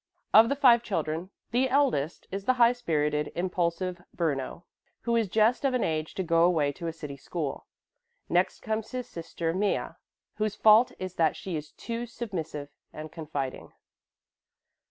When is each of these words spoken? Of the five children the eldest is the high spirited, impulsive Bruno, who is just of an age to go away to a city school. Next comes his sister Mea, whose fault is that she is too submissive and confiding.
Of 0.33 0.49
the 0.49 0.55
five 0.55 0.81
children 0.81 1.29
the 1.51 1.69
eldest 1.69 2.25
is 2.31 2.45
the 2.45 2.53
high 2.55 2.71
spirited, 2.73 3.31
impulsive 3.35 4.01
Bruno, 4.15 4.65
who 5.01 5.15
is 5.15 5.27
just 5.27 5.63
of 5.63 5.75
an 5.75 5.83
age 5.83 6.15
to 6.15 6.23
go 6.23 6.43
away 6.43 6.71
to 6.71 6.87
a 6.87 6.91
city 6.91 7.15
school. 7.15 7.67
Next 8.27 8.61
comes 8.61 8.89
his 8.89 9.07
sister 9.07 9.53
Mea, 9.53 9.89
whose 10.37 10.55
fault 10.55 10.91
is 10.97 11.13
that 11.17 11.35
she 11.35 11.55
is 11.55 11.71
too 11.73 12.07
submissive 12.07 12.69
and 12.91 13.11
confiding. 13.11 13.73